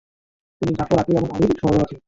[0.61, 1.99] তিনি জাফর, আকিল ও আলীর সহোদরা ছিলেন।